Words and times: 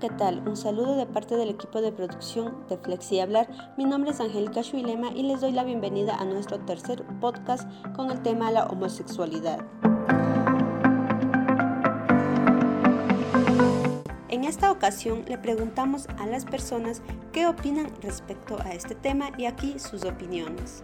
¿qué 0.00 0.10
tal? 0.10 0.46
Un 0.46 0.56
saludo 0.56 0.96
de 0.96 1.06
parte 1.06 1.36
del 1.36 1.48
equipo 1.48 1.80
de 1.80 1.90
producción 1.90 2.64
de 2.68 2.76
Flexi 2.76 3.18
Hablar. 3.18 3.48
Mi 3.76 3.84
nombre 3.84 4.12
es 4.12 4.20
Angélica 4.20 4.62
Shuilema 4.62 5.10
y 5.10 5.24
les 5.24 5.40
doy 5.40 5.50
la 5.50 5.64
bienvenida 5.64 6.14
a 6.14 6.24
nuestro 6.24 6.60
tercer 6.60 7.04
podcast 7.20 7.68
con 7.96 8.10
el 8.10 8.22
tema 8.22 8.52
la 8.52 8.66
homosexualidad. 8.66 9.58
En 14.28 14.44
esta 14.44 14.70
ocasión 14.70 15.24
le 15.26 15.36
preguntamos 15.36 16.06
a 16.18 16.26
las 16.26 16.44
personas 16.44 17.02
qué 17.32 17.48
opinan 17.48 17.90
respecto 18.00 18.56
a 18.60 18.72
este 18.72 18.94
tema 18.94 19.30
y 19.36 19.46
aquí 19.46 19.80
sus 19.80 20.04
opiniones. 20.04 20.82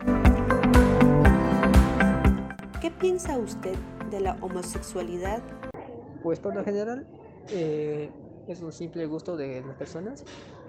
¿Qué 2.81 2.91
piensa 2.91 3.39
usted 3.39 3.77
de 4.11 4.21
la 4.21 4.37
homosexualidad? 4.41 5.41
Pues 6.23 6.41
por 6.41 6.55
lo 6.55 6.65
general 6.65 7.07
eh, 7.51 8.11
es 8.53 8.61
un 8.61 8.73
simple 8.73 9.07
gusto 9.07 9.37
de 9.37 9.63
las 9.67 9.77
personas. 9.77 10.25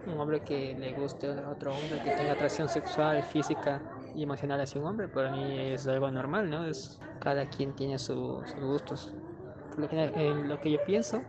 Un 0.07 0.19
hombre 0.19 0.41
que 0.41 0.75
le 0.75 0.93
guste 0.93 1.27
a 1.27 1.49
otro 1.49 1.73
hombre, 1.73 2.01
que 2.03 2.11
tenga 2.11 2.33
atracción 2.33 2.69
sexual, 2.69 3.23
física 3.23 3.81
y 4.15 4.23
emocional 4.23 4.61
hacia 4.61 4.79
un 4.79 4.87
hombre, 4.87 5.07
para 5.07 5.31
mí 5.31 5.59
es 5.59 5.87
algo 5.87 6.09
normal, 6.11 6.49
¿no? 6.49 6.65
Es, 6.65 6.99
cada 7.19 7.49
quien 7.49 7.73
tiene 7.73 7.97
sus 7.97 8.43
gustos. 8.61 9.11
Lo 9.77 9.89
en 9.91 10.47
lo 10.47 10.59
que 10.61 10.71
yo 10.71 10.83
pienso 10.85 11.21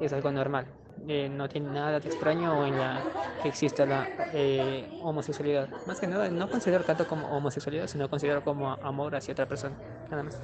es 0.00 0.12
algo 0.12 0.30
normal. 0.30 0.66
Eh, 1.08 1.28
no 1.28 1.48
tiene 1.48 1.70
nada 1.70 1.98
de 1.98 2.08
extraño 2.08 2.64
en 2.64 2.78
la 2.78 3.02
que 3.42 3.48
exista 3.48 3.84
la 3.84 4.08
eh, 4.32 4.88
homosexualidad. 5.02 5.68
Más 5.86 5.98
que 5.98 6.06
nada, 6.06 6.28
no 6.30 6.48
considero 6.48 6.84
tanto 6.84 7.08
como 7.08 7.26
homosexualidad, 7.28 7.88
sino 7.88 8.08
considero 8.08 8.44
como 8.44 8.70
amor 8.70 9.16
hacia 9.16 9.32
otra 9.32 9.48
persona, 9.48 9.76
nada 10.10 10.22
más. 10.22 10.40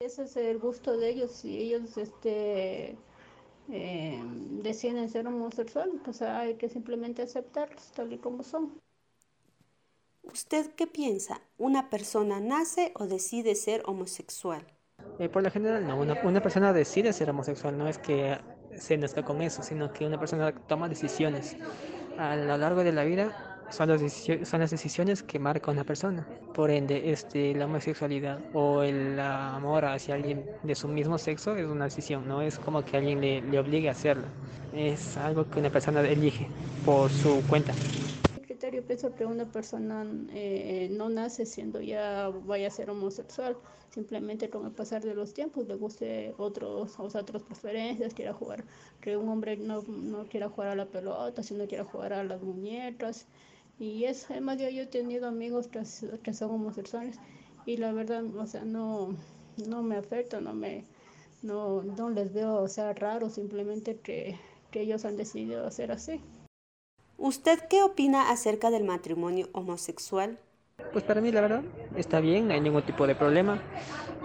Ese 0.00 0.24
es 0.24 0.36
el 0.36 0.58
gusto 0.58 0.96
de 0.96 1.10
ellos, 1.10 1.30
si 1.30 1.56
ellos 1.58 1.96
este, 1.96 2.98
eh, 3.70 4.22
deciden 4.62 5.08
ser 5.08 5.26
homosexuales, 5.26 5.94
pues 6.04 6.22
hay 6.22 6.54
que 6.54 6.68
simplemente 6.68 7.22
aceptarlos 7.22 7.92
tal 7.92 8.12
y 8.12 8.18
como 8.18 8.42
son. 8.42 8.80
¿Usted 10.22 10.70
qué 10.74 10.86
piensa? 10.86 11.40
¿Una 11.58 11.90
persona 11.90 12.40
nace 12.40 12.92
o 12.96 13.06
decide 13.06 13.54
ser 13.54 13.82
homosexual? 13.86 14.66
Eh, 15.18 15.28
por 15.28 15.42
lo 15.42 15.50
general, 15.50 15.86
no. 15.86 15.98
Una, 15.98 16.20
una, 16.22 16.42
persona 16.42 16.72
decide 16.72 17.12
ser 17.12 17.30
homosexual, 17.30 17.76
no 17.76 17.88
es 17.88 17.98
que 17.98 18.38
se 18.76 18.96
nazca 18.96 19.24
con 19.24 19.42
eso, 19.42 19.62
sino 19.62 19.92
que 19.92 20.06
una 20.06 20.18
persona 20.18 20.52
toma 20.66 20.88
decisiones. 20.88 21.56
A 22.18 22.36
lo 22.36 22.56
largo 22.56 22.84
de 22.84 22.92
la 22.92 23.04
vida 23.04 23.53
son 23.70 23.88
las, 23.88 24.12
son 24.48 24.60
las 24.60 24.70
decisiones 24.70 25.22
que 25.22 25.38
marca 25.38 25.70
una 25.70 25.84
persona. 25.84 26.26
Por 26.54 26.70
ende, 26.70 27.10
este, 27.10 27.54
la 27.54 27.66
homosexualidad 27.66 28.40
o 28.52 28.82
el 28.82 29.18
amor 29.18 29.84
hacia 29.84 30.14
alguien 30.14 30.44
de 30.62 30.74
su 30.74 30.88
mismo 30.88 31.18
sexo 31.18 31.56
es 31.56 31.66
una 31.66 31.84
decisión, 31.84 32.26
no 32.28 32.42
es 32.42 32.58
como 32.58 32.84
que 32.84 32.96
alguien 32.96 33.20
le, 33.20 33.40
le 33.42 33.58
obligue 33.58 33.88
a 33.88 33.92
hacerlo. 33.92 34.24
Es 34.74 35.16
algo 35.16 35.48
que 35.48 35.60
una 35.60 35.70
persona 35.70 36.00
elige 36.00 36.48
por 36.84 37.10
su 37.10 37.42
cuenta 37.48 37.72
yo 38.70 38.82
pienso 38.84 39.14
que 39.14 39.24
una 39.24 39.50
persona 39.50 40.06
eh, 40.32 40.88
no 40.90 41.08
nace 41.08 41.46
siendo 41.46 41.80
ya 41.80 42.28
vaya 42.28 42.68
a 42.68 42.70
ser 42.70 42.90
homosexual, 42.90 43.56
simplemente 43.90 44.50
con 44.50 44.66
el 44.66 44.72
pasar 44.72 45.02
de 45.02 45.14
los 45.14 45.34
tiempos 45.34 45.66
le 45.68 45.76
guste 45.76 46.34
otros, 46.38 46.98
o 46.98 47.10
sea, 47.10 47.20
otras 47.20 47.42
preferencias, 47.42 48.14
quiera 48.14 48.32
jugar, 48.32 48.64
que 49.00 49.16
un 49.16 49.28
hombre 49.28 49.56
no, 49.56 49.82
no 49.82 50.26
quiera 50.26 50.48
jugar 50.48 50.70
a 50.70 50.76
la 50.76 50.86
pelota, 50.86 51.42
sino 51.42 51.66
quiera 51.66 51.84
jugar 51.84 52.12
a 52.12 52.24
las 52.24 52.42
muñecas, 52.42 53.26
y 53.78 54.04
es, 54.04 54.30
además 54.30 54.58
yo, 54.58 54.66
he 54.66 54.86
tenido 54.86 55.26
amigos 55.26 55.68
que, 55.68 55.82
que, 56.22 56.32
son 56.32 56.50
homosexuales 56.50 57.16
y 57.66 57.76
la 57.76 57.92
verdad, 57.92 58.24
o 58.36 58.46
sea, 58.46 58.64
no, 58.64 59.16
no 59.66 59.82
me 59.82 59.96
afecta, 59.96 60.40
no 60.40 60.54
me, 60.54 60.84
no, 61.42 61.82
no 61.82 62.10
les 62.10 62.32
veo, 62.32 62.56
o 62.56 62.68
sea, 62.68 62.92
raro, 62.92 63.30
simplemente 63.30 63.98
que, 63.98 64.38
que 64.70 64.82
ellos 64.82 65.04
han 65.04 65.16
decidido 65.16 65.66
hacer 65.66 65.90
así. 65.92 66.20
¿Usted 67.16 67.60
qué 67.68 67.82
opina 67.82 68.30
acerca 68.30 68.70
del 68.70 68.84
matrimonio 68.84 69.48
homosexual? 69.52 70.38
Pues 70.94 71.04
para 71.04 71.20
mí 71.20 71.32
la 71.32 71.40
verdad 71.40 71.62
está 71.96 72.20
bien, 72.20 72.46
no 72.46 72.54
hay 72.54 72.60
ningún 72.60 72.82
tipo 72.82 73.04
de 73.04 73.16
problema. 73.16 73.58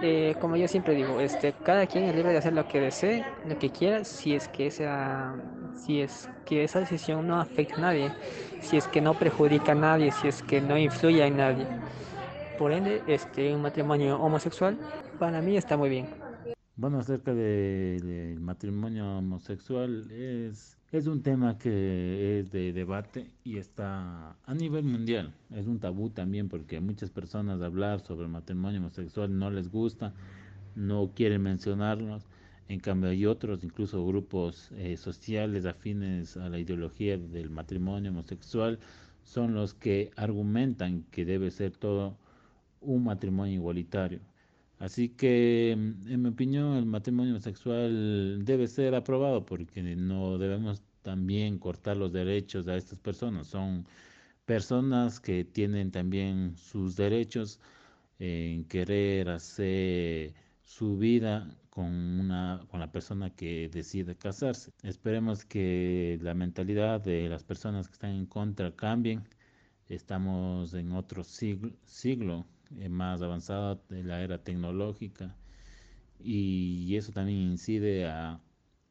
Eh, 0.04 0.36
como 0.40 0.56
yo 0.56 0.68
siempre 0.68 0.94
digo, 0.94 1.20
este, 1.20 1.52
cada 1.64 1.88
quien 1.88 2.04
es 2.04 2.14
libre 2.16 2.32
de 2.32 2.38
hacer 2.38 2.54
lo 2.54 2.68
que 2.68 2.80
desee, 2.80 3.26
lo 3.48 3.58
que 3.58 3.72
quiera, 3.72 4.04
si 4.04 4.36
es 4.36 4.48
que 4.48 4.68
esa, 4.68 5.34
si 5.84 6.00
es 6.00 6.30
que 6.46 6.64
esa 6.64 6.80
decisión 6.80 7.26
no 7.26 7.42
afecta 7.42 7.78
a 7.78 7.80
nadie, 7.80 8.12
si 8.62 8.78
es 8.78 8.88
que 8.88 9.02
no 9.02 9.16
perjudica 9.16 9.72
a 9.72 9.76
nadie, 9.76 10.12
si 10.12 10.28
es 10.28 10.44
que 10.44 10.62
no 10.62 10.78
influye 10.78 11.26
en 11.26 11.38
nadie. 11.38 11.66
Por 12.56 12.72
ende, 12.72 13.02
este, 13.08 13.52
un 13.52 13.64
matrimonio 13.64 14.20
homosexual 14.20 14.78
para 15.18 15.42
mí 15.42 15.58
está 15.58 15.76
muy 15.76 15.90
bien. 15.90 16.29
Bueno, 16.80 17.00
acerca 17.00 17.34
del 17.34 18.40
matrimonio 18.40 19.18
homosexual 19.18 20.10
es 20.12 20.78
es 20.94 21.08
un 21.08 21.22
tema 21.22 21.58
que 21.58 22.40
es 22.40 22.52
de 22.52 22.72
debate 22.72 23.30
y 23.44 23.58
está 23.58 24.38
a 24.46 24.54
nivel 24.54 24.86
mundial. 24.86 25.34
Es 25.54 25.68
un 25.68 25.82
tabú 25.82 26.10
también 26.10 26.48
porque 26.48 26.80
muchas 26.80 27.10
personas 27.10 27.62
hablar 27.62 28.00
sobre 28.00 28.28
el 28.28 28.32
matrimonio 28.32 28.80
homosexual 28.80 29.38
no 29.38 29.52
les 29.52 29.70
gusta, 29.70 30.14
no 30.76 31.12
quieren 31.14 31.42
mencionarlos. 31.42 32.24
En 32.70 32.80
cambio 32.80 33.10
hay 33.10 33.26
otros, 33.26 33.62
incluso 33.66 34.06
grupos 34.06 34.72
eh, 34.78 34.96
sociales 34.96 35.66
afines 35.66 36.38
a 36.38 36.48
la 36.48 36.60
ideología 36.60 37.18
del 37.18 37.50
matrimonio 37.50 38.12
homosexual, 38.12 38.80
son 39.24 39.54
los 39.54 39.74
que 39.74 40.12
argumentan 40.16 41.04
que 41.12 41.26
debe 41.26 41.52
ser 41.52 41.72
todo 41.76 42.16
un 42.80 43.04
matrimonio 43.04 43.56
igualitario. 43.56 44.22
Así 44.80 45.10
que, 45.10 45.76
mm, 45.78 46.08
en 46.12 46.22
mi 46.22 46.30
opinión, 46.30 46.78
el 46.78 46.86
matrimonio 46.86 47.34
homosexual 47.34 48.44
debe 48.46 48.68
ser 48.68 48.96
aprobado 48.96 49.46
porque 49.46 49.82
no 49.84 50.38
debemos 50.38 50.82
también 51.02 51.60
cortar 51.60 51.98
los 51.98 52.12
derechos 52.14 52.68
a 52.68 52.76
estas 52.78 53.00
personas. 53.00 53.48
Son 53.48 53.86
personas 54.46 55.20
que 55.20 55.44
tienen 55.46 55.92
también 55.92 56.56
sus 56.56 56.96
derechos 56.96 57.60
en 58.20 58.66
querer 58.66 59.30
hacer 59.30 60.34
su 60.64 60.98
vida 60.98 61.48
con 61.70 61.86
una 62.20 62.62
con 62.70 62.80
la 62.80 62.92
persona 62.92 63.30
que 63.36 63.70
decide 63.70 64.16
casarse. 64.16 64.72
Esperemos 64.84 65.46
que 65.46 66.20
la 66.22 66.34
mentalidad 66.34 67.02
de 67.02 67.30
las 67.30 67.44
personas 67.44 67.88
que 67.88 67.94
están 67.94 68.12
en 68.12 68.26
contra 68.26 68.76
cambien. 68.76 69.24
Estamos 69.88 70.74
en 70.74 70.92
otro 70.94 71.24
siglo, 71.24 71.72
siglo 71.86 72.46
más 72.90 73.22
avanzado 73.22 73.82
de 73.90 74.04
la 74.04 74.22
era 74.22 74.44
tecnológica 74.44 75.36
y 76.20 76.96
eso 76.96 77.12
también 77.12 77.40
incide 77.40 78.08
a, 78.08 78.42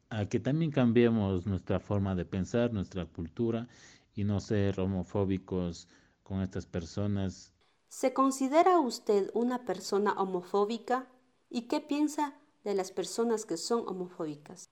a 0.09 0.25
que 0.25 0.39
también 0.39 0.71
cambiemos 0.71 1.45
nuestra 1.45 1.79
forma 1.79 2.15
de 2.15 2.25
pensar, 2.25 2.73
nuestra 2.73 3.05
cultura 3.05 3.67
y 4.15 4.23
no 4.23 4.39
ser 4.39 4.79
homofóbicos 4.79 5.87
con 6.23 6.41
estas 6.41 6.65
personas. 6.65 7.53
¿Se 7.87 8.13
considera 8.13 8.79
usted 8.79 9.29
una 9.33 9.65
persona 9.65 10.13
homofóbica? 10.13 11.07
¿Y 11.49 11.63
qué 11.63 11.79
piensa 11.79 12.35
de 12.63 12.75
las 12.75 12.91
personas 12.91 13.45
que 13.45 13.57
son 13.57 13.87
homofóbicas? 13.87 14.69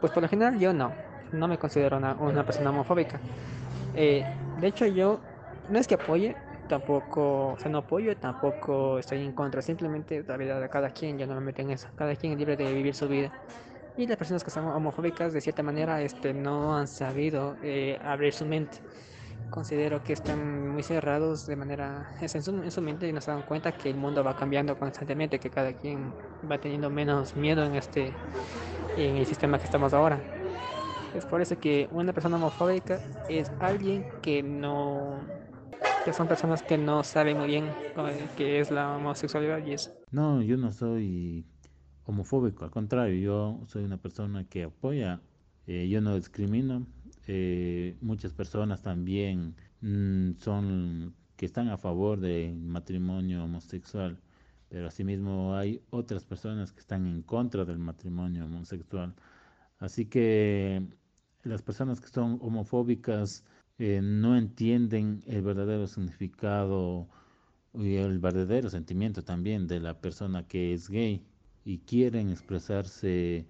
Pues 0.00 0.12
por 0.12 0.22
lo 0.22 0.28
general 0.28 0.58
yo 0.58 0.72
no, 0.72 0.92
no 1.32 1.48
me 1.48 1.58
considero 1.58 1.96
una, 1.96 2.14
una 2.14 2.44
persona 2.44 2.70
homofóbica. 2.70 3.20
Eh, 3.94 4.24
de 4.60 4.66
hecho 4.66 4.86
yo 4.86 5.20
no 5.70 5.78
es 5.78 5.86
que 5.86 5.94
apoye, 5.94 6.36
tampoco, 6.66 7.52
o 7.52 7.58
sea, 7.58 7.70
no 7.70 7.78
apoyo, 7.78 8.16
tampoco 8.16 8.98
estoy 8.98 9.24
en 9.24 9.32
contra, 9.32 9.62
simplemente 9.62 10.24
la 10.26 10.36
vida 10.36 10.60
de 10.60 10.68
cada 10.68 10.90
quien, 10.90 11.18
yo 11.18 11.26
no 11.26 11.34
me 11.34 11.40
meto 11.40 11.62
en 11.62 11.70
eso, 11.70 11.88
cada 11.96 12.14
quien 12.14 12.32
es 12.32 12.38
libre 12.38 12.56
de 12.56 12.72
vivir 12.72 12.94
su 12.94 13.08
vida. 13.08 13.32
Y 13.96 14.06
las 14.06 14.16
personas 14.16 14.44
que 14.44 14.50
son 14.50 14.66
homofóbicas, 14.66 15.32
de 15.32 15.40
cierta 15.40 15.62
manera, 15.62 16.02
este, 16.02 16.34
no 16.34 16.76
han 16.76 16.86
sabido 16.86 17.56
eh, 17.62 17.98
abrir 18.04 18.34
su 18.34 18.44
mente. 18.44 18.78
Considero 19.50 20.02
que 20.02 20.12
están 20.12 20.70
muy 20.70 20.82
cerrados 20.82 21.46
de 21.46 21.56
manera 21.56 22.14
en 22.20 22.28
su, 22.28 22.50
en 22.50 22.70
su 22.70 22.82
mente 22.82 23.08
y 23.08 23.12
no 23.12 23.20
se 23.20 23.30
dan 23.30 23.42
cuenta 23.42 23.72
que 23.72 23.88
el 23.88 23.96
mundo 23.96 24.22
va 24.22 24.36
cambiando 24.36 24.76
constantemente, 24.78 25.38
que 25.38 25.50
cada 25.50 25.72
quien 25.72 26.12
va 26.50 26.58
teniendo 26.58 26.90
menos 26.90 27.36
miedo 27.36 27.64
en 27.64 27.76
este 27.76 28.12
en 28.96 29.16
el 29.16 29.26
sistema 29.26 29.58
que 29.58 29.64
estamos 29.64 29.94
ahora. 29.94 30.20
Es 31.14 31.24
por 31.24 31.40
eso 31.40 31.58
que 31.58 31.88
una 31.92 32.12
persona 32.12 32.36
homofóbica 32.36 32.98
es 33.28 33.50
alguien 33.60 34.06
que 34.20 34.42
no 34.42 35.20
son 36.12 36.28
personas 36.28 36.62
que 36.62 36.78
no 36.78 37.02
saben 37.02 37.38
muy 37.38 37.48
bien 37.48 37.66
qué 38.36 38.60
es 38.60 38.70
la 38.70 38.96
homosexualidad 38.96 39.64
y 39.66 39.72
eso. 39.72 39.90
No, 40.10 40.42
yo 40.42 40.56
no 40.56 40.72
soy 40.72 41.44
homofóbico, 42.04 42.64
al 42.64 42.70
contrario, 42.70 43.18
yo 43.18 43.60
soy 43.66 43.84
una 43.84 43.96
persona 43.96 44.44
que 44.44 44.64
apoya, 44.64 45.20
eh, 45.66 45.88
yo 45.88 46.00
no 46.00 46.14
discrimino, 46.14 46.86
eh, 47.26 47.96
muchas 48.00 48.32
personas 48.32 48.82
también 48.82 49.56
mm, 49.80 50.38
son 50.38 51.14
que 51.36 51.46
están 51.46 51.68
a 51.68 51.76
favor 51.76 52.20
del 52.20 52.56
matrimonio 52.56 53.44
homosexual, 53.44 54.18
pero 54.68 54.88
asimismo 54.88 55.54
hay 55.54 55.82
otras 55.90 56.24
personas 56.24 56.72
que 56.72 56.80
están 56.80 57.06
en 57.06 57.22
contra 57.22 57.64
del 57.64 57.78
matrimonio 57.78 58.46
homosexual. 58.46 59.14
Así 59.78 60.06
que 60.06 60.82
las 61.42 61.62
personas 61.62 62.00
que 62.00 62.08
son 62.08 62.38
homofóbicas 62.40 63.44
eh, 63.78 64.00
no 64.02 64.36
entienden 64.36 65.22
el 65.26 65.42
verdadero 65.42 65.86
significado 65.86 67.08
y 67.74 67.96
el 67.96 68.18
verdadero 68.18 68.70
sentimiento 68.70 69.22
también 69.22 69.66
de 69.66 69.80
la 69.80 70.00
persona 70.00 70.46
que 70.46 70.72
es 70.72 70.88
gay 70.88 71.22
y 71.64 71.78
quieren 71.78 72.30
expresarse 72.30 73.46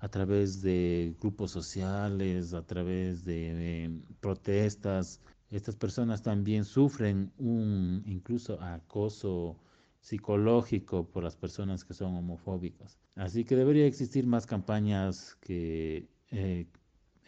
a 0.00 0.08
través 0.08 0.62
de 0.62 1.14
grupos 1.20 1.50
sociales, 1.50 2.52
a 2.52 2.62
través 2.66 3.24
de 3.24 3.84
eh, 3.84 3.90
protestas. 4.20 5.20
Estas 5.50 5.76
personas 5.76 6.22
también 6.22 6.64
sufren 6.64 7.32
un 7.38 8.02
incluso 8.06 8.60
acoso 8.60 9.56
psicológico 10.00 11.06
por 11.08 11.22
las 11.22 11.36
personas 11.36 11.84
que 11.84 11.94
son 11.94 12.14
homofóbicas. 12.16 12.98
Así 13.14 13.44
que 13.44 13.56
debería 13.56 13.86
existir 13.86 14.26
más 14.26 14.46
campañas 14.46 15.36
que 15.40 16.08
eh, 16.30 16.66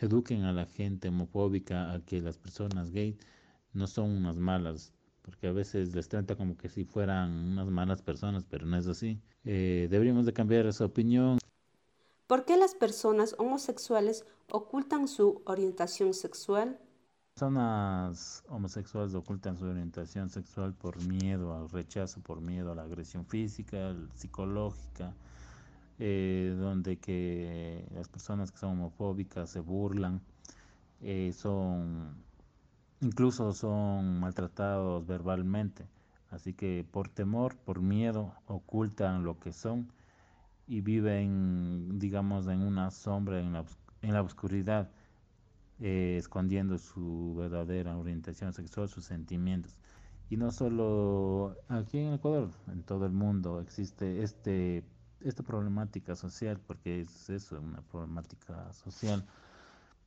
eduquen 0.00 0.44
a 0.44 0.52
la 0.52 0.66
gente 0.66 1.08
homofóbica 1.08 1.92
a 1.92 2.00
que 2.00 2.20
las 2.20 2.38
personas 2.38 2.90
gays 2.90 3.16
no 3.72 3.86
son 3.86 4.10
unas 4.10 4.36
malas, 4.36 4.92
porque 5.22 5.46
a 5.46 5.52
veces 5.52 5.94
les 5.94 6.08
trata 6.08 6.36
como 6.36 6.56
que 6.56 6.68
si 6.68 6.84
fueran 6.84 7.30
unas 7.30 7.68
malas 7.68 8.02
personas, 8.02 8.44
pero 8.48 8.66
no 8.66 8.76
es 8.76 8.86
así. 8.86 9.20
Eh, 9.44 9.88
deberíamos 9.90 10.26
de 10.26 10.32
cambiar 10.32 10.66
esa 10.66 10.84
opinión. 10.84 11.38
¿Por 12.26 12.44
qué 12.44 12.56
las 12.56 12.74
personas 12.74 13.34
homosexuales 13.38 14.24
ocultan 14.50 15.08
su 15.08 15.42
orientación 15.44 16.14
sexual? 16.14 16.78
Personas 17.34 18.44
homosexuales 18.48 19.14
ocultan 19.14 19.58
su 19.58 19.64
orientación 19.64 20.28
sexual 20.28 20.74
por 20.74 21.02
miedo 21.06 21.54
al 21.54 21.68
rechazo, 21.70 22.20
por 22.20 22.40
miedo 22.40 22.72
a 22.72 22.74
la 22.74 22.82
agresión 22.82 23.24
física, 23.26 23.96
psicológica, 24.14 25.14
eh, 26.04 26.56
donde 26.58 26.96
que 26.98 27.86
las 27.94 28.08
personas 28.08 28.50
que 28.50 28.58
son 28.58 28.70
homofóbicas 28.70 29.50
se 29.50 29.60
burlan, 29.60 30.20
eh, 31.00 31.32
son 31.32 32.16
incluso 33.00 33.52
son 33.52 34.18
maltratados 34.18 35.06
verbalmente. 35.06 35.86
Así 36.30 36.54
que 36.54 36.84
por 36.90 37.08
temor, 37.08 37.54
por 37.56 37.80
miedo, 37.80 38.34
ocultan 38.46 39.22
lo 39.22 39.38
que 39.38 39.52
son 39.52 39.92
y 40.66 40.80
viven, 40.80 42.00
digamos, 42.00 42.48
en 42.48 42.62
una 42.62 42.90
sombra, 42.90 43.38
en 43.38 43.52
la, 43.52 43.64
en 44.00 44.12
la 44.12 44.22
oscuridad, 44.22 44.90
eh, 45.78 46.16
escondiendo 46.18 46.78
su 46.78 47.36
verdadera 47.38 47.96
orientación 47.96 48.52
sexual, 48.52 48.88
sus 48.88 49.04
sentimientos. 49.04 49.78
Y 50.30 50.36
no 50.36 50.50
solo 50.50 51.54
aquí 51.68 51.98
en 51.98 52.14
Ecuador, 52.14 52.50
en 52.72 52.82
todo 52.82 53.06
el 53.06 53.12
mundo 53.12 53.60
existe 53.60 54.24
este 54.24 54.82
esta 55.24 55.42
problemática 55.42 56.16
social, 56.16 56.58
porque 56.66 57.02
es 57.02 57.30
eso, 57.30 57.60
una 57.60 57.82
problemática 57.82 58.72
social. 58.72 59.24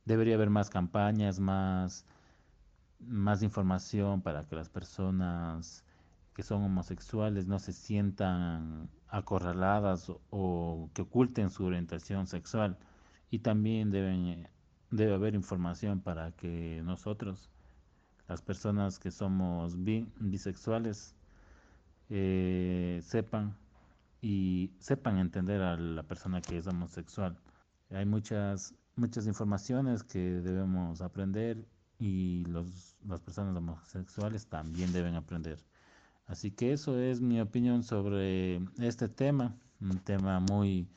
Debería 0.04 0.34
haber 0.36 0.50
más 0.50 0.70
campañas, 0.70 1.40
más, 1.40 2.04
más 3.00 3.42
información 3.42 4.22
para 4.22 4.46
que 4.46 4.56
las 4.56 4.68
personas 4.68 5.84
que 6.34 6.42
son 6.42 6.62
homosexuales 6.62 7.46
no 7.46 7.58
se 7.58 7.72
sientan 7.72 8.90
acorraladas 9.08 10.12
o, 10.30 10.90
que 10.94 11.02
oculten 11.02 11.50
su 11.50 11.64
orientación 11.64 12.26
sexual. 12.26 12.78
Y 13.30 13.40
también 13.40 13.90
deben, 13.90 14.48
debe 14.90 15.14
haber 15.14 15.34
información 15.34 16.00
para 16.00 16.32
que 16.32 16.82
nosotros, 16.84 17.50
las 18.28 18.42
personas 18.42 18.98
que 18.98 19.10
somos 19.10 19.76
bisexuales, 19.82 21.14
eh, 22.10 23.00
sepan 23.02 23.56
y 24.28 24.72
sepan 24.80 25.18
entender 25.18 25.62
a 25.62 25.76
la 25.76 26.02
persona 26.02 26.42
que 26.42 26.58
es 26.58 26.66
homosexual. 26.66 27.38
Hay 27.90 28.06
muchas, 28.06 28.74
muchas 28.96 29.28
informaciones 29.28 30.02
que 30.02 30.18
debemos 30.18 31.00
aprender 31.00 31.64
y 32.00 32.44
los, 32.46 32.96
las 33.06 33.20
personas 33.20 33.56
homosexuales 33.56 34.48
también 34.48 34.92
deben 34.92 35.14
aprender. 35.14 35.64
Así 36.26 36.50
que 36.50 36.72
eso 36.72 36.98
es 36.98 37.20
mi 37.20 37.40
opinión 37.40 37.84
sobre 37.84 38.56
este 38.78 39.08
tema, 39.08 39.54
un 39.80 40.00
tema 40.00 40.40
muy 40.40 40.88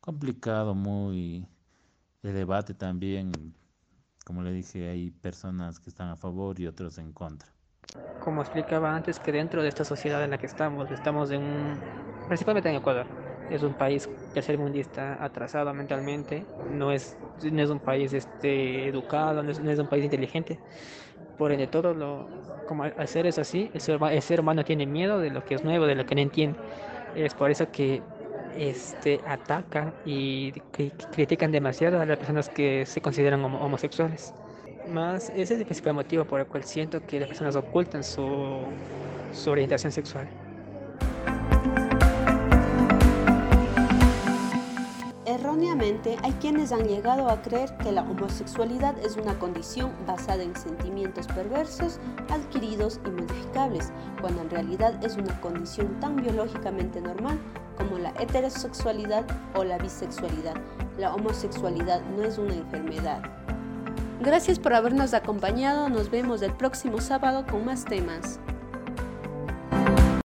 complicado, 0.00 0.74
muy 0.74 1.46
de 2.22 2.32
debate 2.32 2.72
también. 2.72 3.54
Como 4.24 4.42
le 4.42 4.50
dije, 4.50 4.88
hay 4.88 5.10
personas 5.10 5.78
que 5.78 5.90
están 5.90 6.08
a 6.08 6.16
favor 6.16 6.58
y 6.58 6.66
otros 6.66 6.96
en 6.96 7.12
contra. 7.12 7.52
Como 8.20 8.42
explicaba 8.42 8.94
antes, 8.94 9.18
que 9.18 9.32
dentro 9.32 9.62
de 9.62 9.68
esta 9.68 9.84
sociedad 9.84 10.22
en 10.22 10.30
la 10.30 10.38
que 10.38 10.46
estamos, 10.46 10.90
estamos 10.90 11.30
en 11.30 11.42
un 11.42 11.76
principalmente 12.28 12.68
en 12.68 12.76
Ecuador. 12.76 13.06
Es 13.50 13.62
un 13.62 13.74
país 13.74 14.08
mundista 14.56 15.22
atrasado 15.22 15.72
mentalmente, 15.74 16.44
no 16.72 16.92
es, 16.92 17.16
no 17.42 17.62
es 17.62 17.68
un 17.68 17.78
país 17.78 18.12
este, 18.12 18.88
educado, 18.88 19.42
no 19.42 19.50
es, 19.50 19.78
un 19.78 19.86
país 19.86 20.04
inteligente. 20.04 20.58
Por 21.36 21.52
ende, 21.52 21.66
todo 21.66 21.92
lo, 21.92 22.26
como 22.66 22.84
hacer 22.84 23.26
es 23.26 23.38
así, 23.38 23.70
el 23.74 23.80
ser, 23.80 23.98
el 24.02 24.22
ser, 24.22 24.40
humano 24.40 24.64
tiene 24.64 24.86
miedo 24.86 25.18
de 25.18 25.30
lo 25.30 25.44
que 25.44 25.54
es 25.56 25.64
nuevo, 25.64 25.86
de 25.86 25.94
lo 25.94 26.06
que 26.06 26.14
no 26.14 26.22
entiende. 26.22 26.58
Es 27.14 27.34
por 27.34 27.50
eso 27.50 27.70
que 27.70 28.00
este, 28.56 29.20
atacan 29.26 29.92
y 30.06 30.52
critican 31.12 31.52
demasiado 31.52 32.00
a 32.00 32.06
las 32.06 32.16
personas 32.16 32.48
que 32.48 32.86
se 32.86 33.00
consideran 33.00 33.44
homosexuales. 33.44 34.32
Más, 34.88 35.30
ese 35.30 35.54
es 35.54 35.60
el 35.60 35.64
principal 35.64 35.94
motivo 35.94 36.24
por 36.24 36.40
el 36.40 36.46
cual 36.46 36.64
siento 36.64 37.04
que 37.06 37.20
las 37.20 37.28
personas 37.28 37.56
ocultan 37.56 38.02
su, 38.04 38.60
su 39.32 39.50
orientación 39.50 39.92
sexual. 39.92 40.28
Erróneamente, 45.24 46.18
hay 46.22 46.32
quienes 46.32 46.72
han 46.72 46.86
llegado 46.86 47.28
a 47.28 47.40
creer 47.40 47.74
que 47.78 47.90
la 47.90 48.02
homosexualidad 48.02 48.98
es 48.98 49.16
una 49.16 49.38
condición 49.38 49.90
basada 50.06 50.42
en 50.42 50.54
sentimientos 50.54 51.26
perversos, 51.28 52.00
adquiridos 52.28 53.00
y 53.06 53.10
modificables, 53.10 53.92
cuando 54.20 54.42
en 54.42 54.50
realidad 54.50 55.02
es 55.02 55.16
una 55.16 55.40
condición 55.40 55.98
tan 56.00 56.16
biológicamente 56.16 57.00
normal 57.00 57.38
como 57.78 57.98
la 57.98 58.10
heterosexualidad 58.20 59.24
o 59.54 59.64
la 59.64 59.78
bisexualidad. 59.78 60.56
La 60.98 61.14
homosexualidad 61.14 62.02
no 62.16 62.24
es 62.24 62.36
una 62.36 62.54
enfermedad. 62.54 63.22
Gracias 64.22 64.60
por 64.60 64.72
habernos 64.72 65.14
acompañado, 65.14 65.88
nos 65.88 66.08
vemos 66.08 66.42
el 66.42 66.54
próximo 66.54 67.00
sábado 67.00 67.44
con 67.44 67.64
más 67.64 67.84
temas. 67.84 68.38